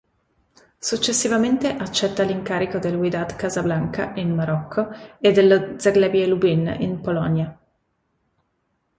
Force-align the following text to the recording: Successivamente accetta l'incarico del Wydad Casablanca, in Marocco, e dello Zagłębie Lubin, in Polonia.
Successivamente 0.79 1.75
accetta 1.75 2.23
l'incarico 2.23 2.79
del 2.79 2.95
Wydad 2.95 3.35
Casablanca, 3.35 4.13
in 4.15 4.33
Marocco, 4.33 4.87
e 5.19 5.31
dello 5.31 5.77
Zagłębie 5.77 6.25
Lubin, 6.25 6.75
in 6.79 6.99
Polonia. 7.01 7.55